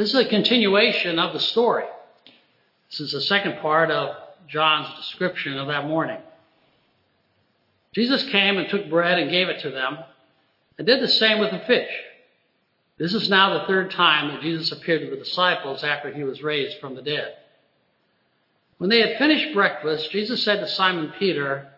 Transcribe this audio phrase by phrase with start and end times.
[0.00, 1.84] This is a continuation of the story.
[2.88, 4.16] This is the second part of
[4.48, 6.16] John's description of that morning.
[7.92, 9.98] Jesus came and took bread and gave it to them,
[10.78, 11.90] and did the same with the fish.
[12.96, 16.42] This is now the third time that Jesus appeared to the disciples after he was
[16.42, 17.34] raised from the dead.
[18.78, 21.68] When they had finished breakfast, Jesus said to Simon Peter,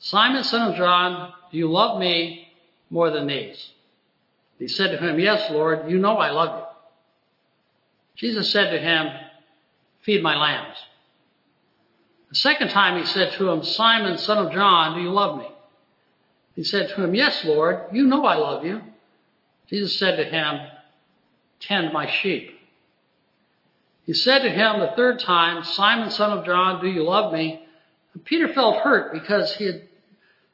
[0.00, 2.48] Simon, son of John, do you love me
[2.90, 3.70] more than these?
[4.58, 6.66] He said to him, Yes, Lord, you know I love you.
[8.16, 9.08] Jesus said to him,
[10.02, 10.76] Feed my lambs.
[12.30, 15.48] The second time he said to him, Simon, son of John, do you love me?
[16.54, 18.80] He said to him, Yes, Lord, you know I love you.
[19.68, 20.60] Jesus said to him,
[21.60, 22.58] Tend my sheep.
[24.04, 27.64] He said to him the third time, Simon, son of John, do you love me?
[28.14, 29.82] And Peter felt hurt because he had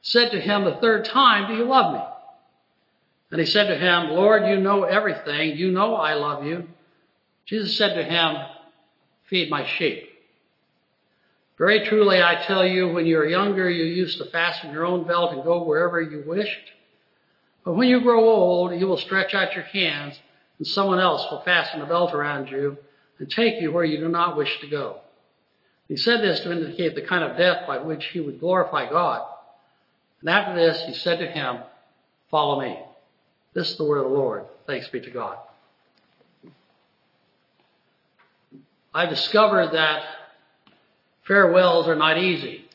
[0.01, 2.01] said to him the third time, Do you love me?
[3.31, 5.57] And he said to him, Lord, you know everything.
[5.57, 6.67] You know I love you.
[7.49, 8.35] Jesus said to him,
[9.27, 10.07] Feed my sheep.
[11.57, 15.05] Very truly, I tell you, when you were younger, you used to fasten your own
[15.05, 16.71] belt and go wherever you wished.
[17.65, 20.19] But when you grow old, you will stretch out your hands,
[20.59, 22.77] and someone else will fasten a belt around you
[23.17, 24.99] and take you where you do not wish to go.
[25.87, 29.27] He said this to indicate the kind of death by which he would glorify God.
[30.21, 31.61] And after this, he said to him,
[32.29, 32.79] Follow me.
[33.53, 34.45] This is the word of the Lord.
[34.67, 35.37] Thanks be to God.
[38.93, 40.03] I discovered that
[41.27, 42.65] farewells are not easy.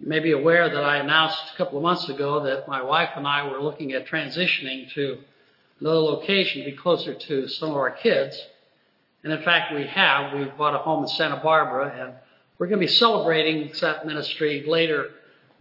[0.00, 3.10] You may be aware that I announced a couple of months ago that my wife
[3.16, 5.18] and I were looking at transitioning to
[5.80, 8.38] another location to be closer to some of our kids.
[9.22, 10.38] And in fact, we have.
[10.38, 12.14] We've bought a home in Santa Barbara and
[12.58, 15.10] we're going to be celebrating that ministry later.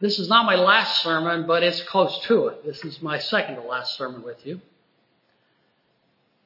[0.01, 2.66] This is not my last sermon, but it's close to it.
[2.66, 4.59] This is my second to last sermon with you.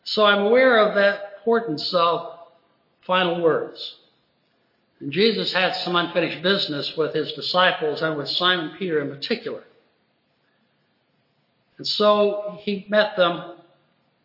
[0.04, 2.37] So I'm aware of that importance of
[3.08, 3.96] final words.
[5.00, 9.64] And Jesus had some unfinished business with his disciples and with Simon Peter in particular.
[11.78, 13.56] And so he met them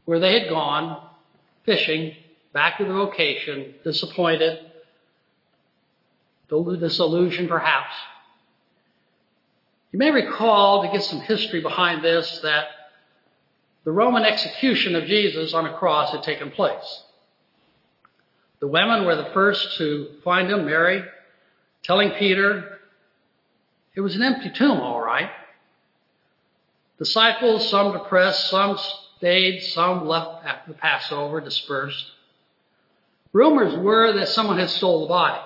[0.04, 1.00] where they had gone,
[1.64, 2.16] fishing,
[2.52, 4.58] back to the location, disappointed,
[6.48, 7.94] disillusioned perhaps.
[9.92, 12.66] You may recall, to get some history behind this, that
[13.84, 17.02] the Roman execution of Jesus on a cross had taken place.
[18.62, 21.02] The women were the first to find him, Mary,
[21.82, 22.78] telling Peter,
[23.96, 25.30] it was an empty tomb, all right.
[26.96, 28.78] Disciples, some depressed, some
[29.16, 32.06] stayed, some left after the Passover, dispersed.
[33.32, 35.42] Rumors were that someone had stole the body.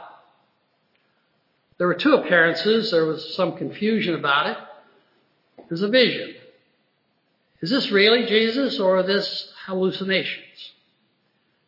[1.78, 2.90] There were two appearances.
[2.90, 4.58] There was some confusion about it.
[5.70, 6.34] There's a vision.
[7.62, 10.45] Is this really Jesus or this hallucinations?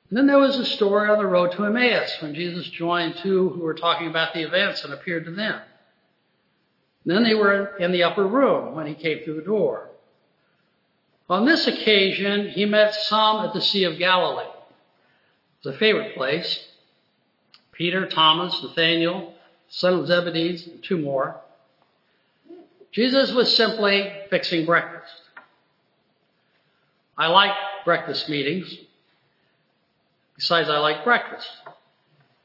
[0.08, 3.50] And then there was a story on the road to Emmaus when Jesus joined two
[3.50, 5.60] who were talking about the events and appeared to them.
[7.04, 9.88] And then they were in the upper room when he came through the door.
[11.28, 14.44] On this occasion, he met some at the Sea of Galilee.
[14.44, 16.66] It was a favorite place.
[17.72, 19.34] Peter, Thomas, Nathaniel,
[19.68, 21.40] son of Zebedee, and two more.
[22.92, 25.12] Jesus was simply fixing breakfast.
[27.16, 27.52] I like
[27.84, 28.74] breakfast meetings.
[30.38, 31.48] Besides, I like breakfast.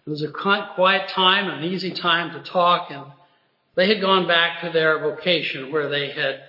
[0.05, 3.05] It was a quiet time, an easy time to talk, and
[3.75, 6.41] they had gone back to their vocation where they had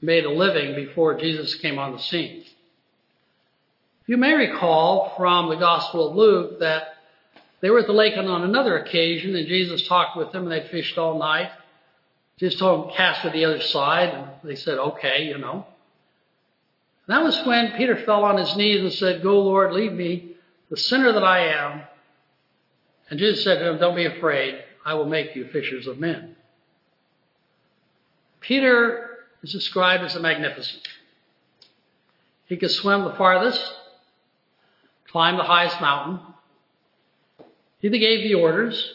[0.00, 2.44] made a living before Jesus came on the scene.
[4.06, 6.94] You may recall from the Gospel of Luke that
[7.60, 10.68] they were at the lake on another occasion, and Jesus talked with them, and they
[10.68, 11.50] fished all night.
[12.38, 15.66] Jesus told them cast to the other side, and they said, okay, you know.
[17.10, 20.36] That was when Peter fell on his knees and said, Go, Lord, leave me,
[20.70, 21.82] the sinner that I am.
[23.10, 24.62] And Jesus said to him, Don't be afraid.
[24.86, 26.36] I will make you fishers of men.
[28.38, 30.86] Peter is described as a magnificent.
[32.46, 33.74] He could swim the farthest,
[35.08, 36.20] climb the highest mountain.
[37.80, 38.88] He gave the orders.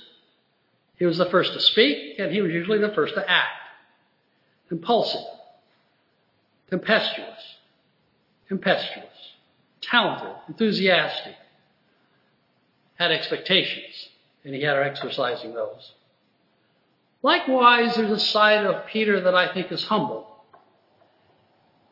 [0.95, 3.59] He was the first to speak, and he was usually the first to act.
[4.71, 5.25] Impulsive,
[6.69, 7.54] tempestuous,
[8.47, 9.33] tempestuous,
[9.81, 11.35] talented, enthusiastic,
[12.95, 14.09] had expectations,
[14.43, 15.93] and he had exercising those.
[17.21, 20.27] Likewise, there's a side of Peter that I think is humble.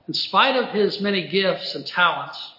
[0.07, 2.53] In spite of his many gifts and talents,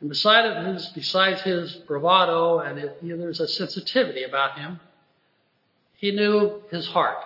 [0.00, 4.80] and beside his, besides his bravado, and it, you know, there's a sensitivity about him,
[5.96, 7.18] he knew his heart.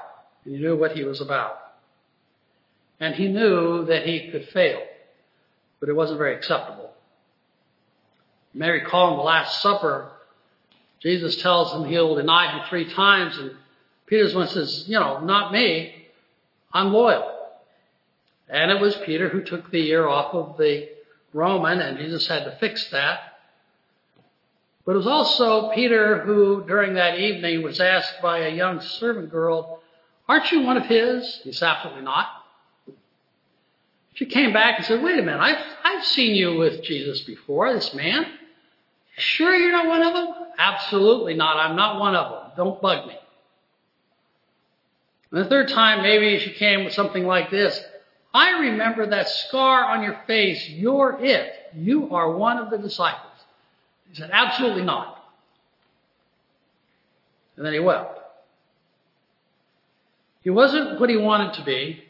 [0.44, 1.58] and He knew what he was about.
[2.98, 4.80] And he knew that he could fail
[5.84, 6.90] but it wasn't very acceptable.
[8.54, 10.12] Mary in the Last Supper,
[11.02, 13.50] Jesus tells him he'll deny him three times, and
[14.06, 16.06] Peter's one says, you know, not me.
[16.72, 17.30] I'm loyal.
[18.48, 20.88] And it was Peter who took the ear off of the
[21.34, 23.34] Roman, and Jesus had to fix that.
[24.86, 29.30] But it was also Peter who, during that evening, was asked by a young servant
[29.30, 29.82] girl,
[30.30, 31.42] Aren't you one of his?
[31.44, 32.43] He said, Absolutely not.
[34.14, 37.72] She came back and said, Wait a minute, I've, I've seen you with Jesus before,
[37.72, 38.26] this man.
[39.16, 40.34] Sure you're not one of them?
[40.58, 41.56] Absolutely not.
[41.56, 42.52] I'm not one of them.
[42.56, 43.16] Don't bug me.
[45.30, 47.80] And the third time, maybe she came with something like this.
[48.32, 50.68] I remember that scar on your face.
[50.68, 51.52] You're it.
[51.74, 53.32] You are one of the disciples.
[54.08, 55.24] He said, Absolutely not.
[57.56, 58.20] And then he wept.
[60.42, 62.04] He wasn't what he wanted to be.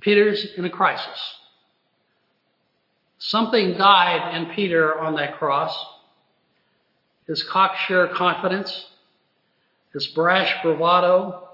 [0.00, 1.36] Peter's in a crisis.
[3.18, 5.76] Something died in Peter on that cross.
[7.26, 8.86] His cocksure confidence,
[9.92, 11.48] his brash bravado.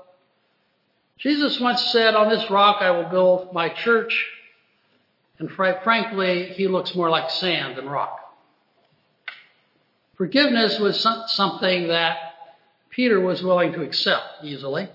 [1.19, 4.26] Jesus once said, On this rock I will build my church.
[5.38, 8.20] And frankly, he looks more like sand than rock.
[10.16, 12.16] Forgiveness was something that
[12.88, 14.88] Peter was willing to accept easily.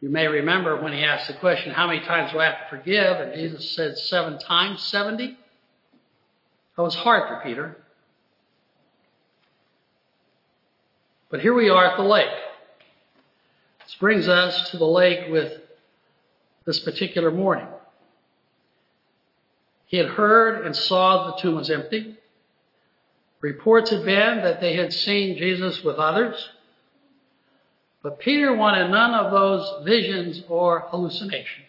[0.00, 2.76] You may remember when he asked the question, How many times do I have to
[2.76, 3.20] forgive?
[3.20, 5.36] And Jesus said, Seven times, 70.
[6.76, 7.76] That was hard for Peter.
[11.30, 12.28] But here we are at the lake.
[13.84, 15.60] This brings us to the lake with
[16.66, 17.66] this particular morning.
[19.86, 22.16] He had heard and saw the tomb was empty.
[23.40, 26.50] Reports had been that they had seen Jesus with others.
[28.06, 31.66] But Peter wanted none of those visions or hallucinations.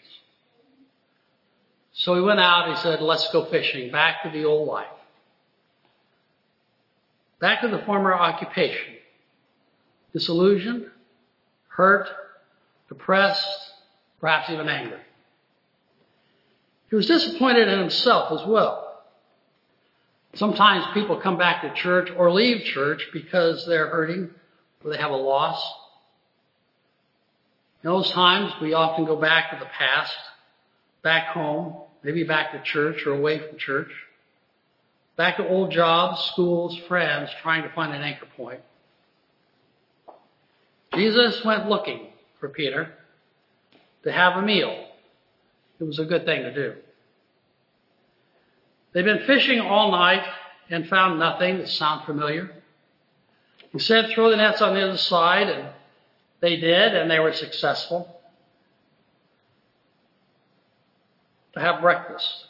[1.94, 4.86] So he went out, he said, let's go fishing, back to the old life.
[7.40, 8.98] Back to the former occupation.
[10.14, 10.86] Disillusioned,
[11.70, 12.08] hurt,
[12.88, 13.72] depressed,
[14.22, 15.02] perhaps even angry.
[16.92, 19.02] He was disappointed in himself as well.
[20.36, 24.30] Sometimes people come back to church or leave church because they're hurting
[24.84, 25.86] or they have a loss.
[27.88, 30.14] In those times, we often go back to the past,
[31.04, 31.74] back home,
[32.04, 33.88] maybe back to church or away from church,
[35.16, 38.60] back to old jobs, schools, friends, trying to find an anchor point.
[40.96, 42.08] Jesus went looking
[42.42, 42.92] for Peter
[44.04, 44.90] to have a meal.
[45.80, 46.74] It was a good thing to do.
[48.92, 50.28] They'd been fishing all night
[50.70, 52.52] and found nothing that sounded familiar.
[53.72, 55.70] He said, throw the nets on the other side, and
[56.40, 58.14] they did, and they were successful.
[61.54, 62.46] To have breakfast,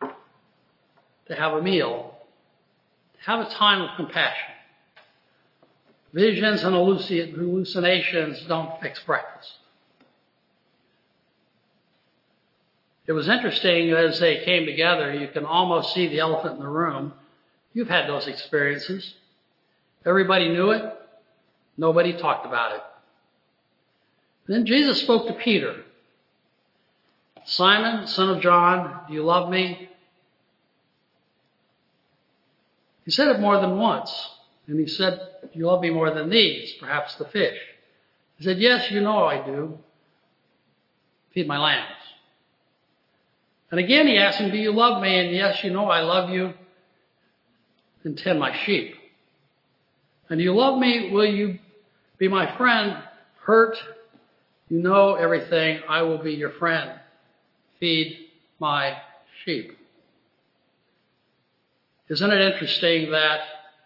[0.00, 2.14] to have a meal,
[3.14, 4.50] to have a time of compassion.
[6.12, 9.52] Visions and hallucinations don't fix breakfast.
[13.06, 16.68] It was interesting as they came together, you can almost see the elephant in the
[16.68, 17.12] room.
[17.72, 19.14] You've had those experiences.
[20.06, 20.84] Everybody knew it.
[21.76, 22.82] Nobody talked about it.
[24.46, 25.82] Then Jesus spoke to Peter.
[27.44, 29.88] Simon, son of John, do you love me?
[33.04, 34.10] He said it more than once.
[34.66, 35.20] And he said,
[35.52, 36.72] do you love me more than these?
[36.80, 37.58] Perhaps the fish.
[38.38, 39.78] He said, yes, you know I do.
[41.34, 41.90] Feed my lambs.
[43.70, 45.18] And again he asked him, Do you love me?
[45.18, 46.52] And yes, you know I love you.
[48.04, 48.94] And tend my sheep.
[50.28, 51.10] And do you love me?
[51.10, 51.58] Will you
[52.18, 52.96] be my friend?
[53.42, 53.76] Hurt?
[54.68, 55.80] You know everything.
[55.88, 56.92] I will be your friend.
[57.80, 58.16] Feed
[58.58, 58.96] my
[59.44, 59.76] sheep.
[62.08, 63.40] Isn't it interesting that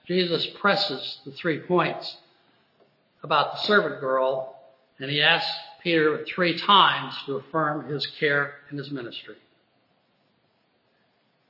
[0.07, 2.17] Jesus presses the three points
[3.23, 4.57] about the servant girl
[4.99, 5.51] and he asks
[5.83, 9.37] Peter three times to affirm his care and his ministry?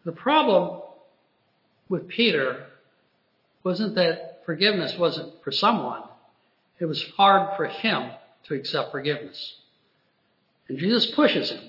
[0.04, 0.82] The problem
[1.88, 2.66] with Peter
[3.64, 6.02] wasn't that forgiveness wasn't for someone.
[6.78, 8.10] It was hard for him
[8.48, 9.56] to accept forgiveness.
[10.68, 11.62] And Jesus pushes him.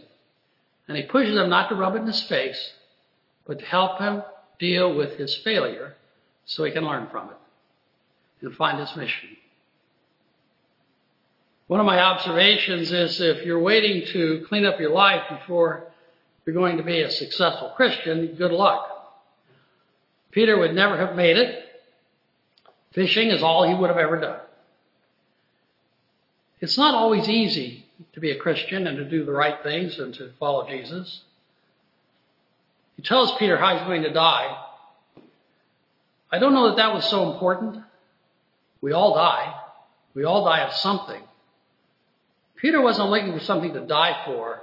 [0.87, 2.73] And he pushes him not to rub it in his face,
[3.45, 4.23] but to help him
[4.57, 5.95] deal with his failure
[6.45, 7.37] so he can learn from it
[8.41, 9.29] and find his mission.
[11.67, 15.91] One of my observations is if you're waiting to clean up your life before
[16.45, 18.87] you're going to be a successful Christian, good luck.
[20.31, 21.63] Peter would never have made it.
[22.93, 24.39] Fishing is all he would have ever done.
[26.61, 30.13] It's not always easy to be a Christian and to do the right things and
[30.15, 31.21] to follow Jesus.
[32.95, 34.57] He tells Peter how he's going to die.
[36.31, 37.83] I don't know that that was so important.
[38.81, 39.53] We all die.
[40.13, 41.21] We all die of something.
[42.57, 44.61] Peter wasn't looking for something to die for.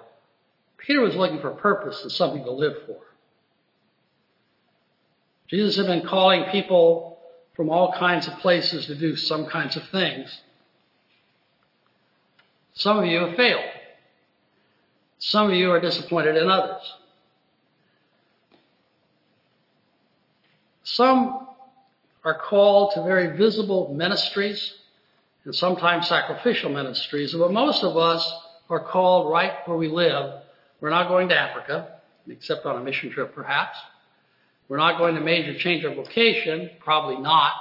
[0.77, 2.99] Peter was looking for purpose and something to live for.
[5.49, 7.19] Jesus had been calling people
[7.55, 10.41] from all kinds of places to do some kinds of things.
[12.77, 13.65] Some of you have failed.
[15.19, 16.83] Some of you are disappointed in others.
[20.85, 21.49] Some
[22.23, 24.75] are called to very visible ministries
[25.45, 28.31] and sometimes sacrificial ministries, but most of us
[28.69, 30.43] are called right where we live.
[30.81, 33.79] We're not going to Africa, except on a mission trip perhaps.
[34.69, 37.55] We're not going to major change of location, probably not.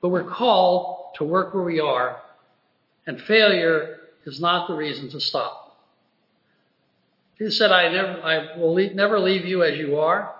[0.00, 2.22] But we're called to work where we are,
[3.06, 5.78] and failure is not the reason to stop.
[7.38, 10.34] Jesus said, I, never, I will leave, never leave you as you are.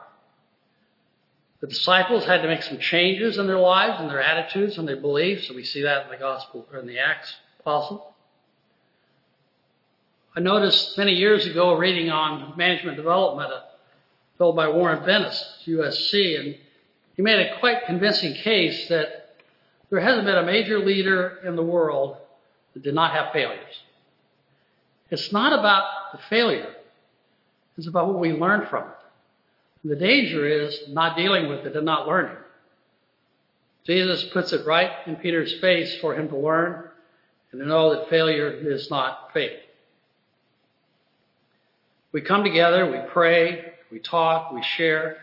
[1.60, 5.00] The disciples had to make some changes in their lives and their attitudes and their
[5.00, 8.14] beliefs, and we see that in the Gospel or in the Acts Apostle.
[10.34, 13.52] I noticed many years ago reading on management development
[14.36, 16.56] fellow by Warren Bennis, USC, and
[17.14, 19.36] he made a quite convincing case that
[19.88, 22.18] there hasn't been a major leader in the world
[22.76, 23.82] that did not have failures.
[25.10, 26.74] It's not about the failure.
[27.78, 28.96] It's about what we learn from it.
[29.82, 32.36] And the danger is not dealing with it and not learning.
[33.86, 36.84] Jesus puts it right in Peter's face for him to learn
[37.50, 39.58] and to know that failure is not faith.
[42.12, 45.16] We come together, we pray, we talk, we share,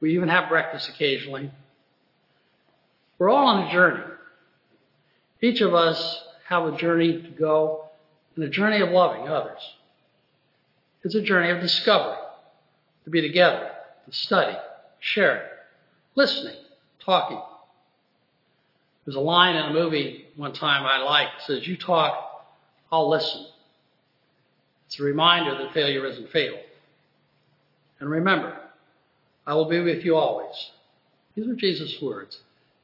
[0.00, 1.50] we even have breakfast occasionally.
[3.18, 4.04] We're all on a journey.
[5.40, 7.86] Each of us have a journey to go
[8.36, 9.60] and a journey of loving others.
[11.02, 12.18] It's a journey of discovery,
[13.04, 13.70] to be together,
[14.06, 14.56] to study,
[15.00, 15.42] sharing,
[16.14, 16.56] listening,
[17.04, 17.40] talking.
[19.04, 21.40] There's a line in a movie one time I liked.
[21.40, 22.44] It says, You talk,
[22.92, 23.46] I'll listen.
[24.86, 26.60] It's a reminder that failure isn't fatal.
[27.98, 28.56] And remember,
[29.46, 30.70] I will be with you always.
[31.34, 32.38] These are Jesus' words,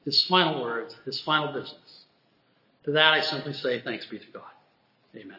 [0.07, 1.88] his final words, his final business.
[2.89, 4.51] To that I simply say, thanks be to God.
[5.15, 5.37] Amen.